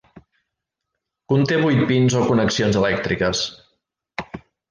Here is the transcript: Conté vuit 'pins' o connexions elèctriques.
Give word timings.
Conté 1.33 1.59
vuit 1.65 1.83
'pins' 1.91 2.17
o 2.21 2.23
connexions 2.31 2.81
elèctriques. 2.81 3.45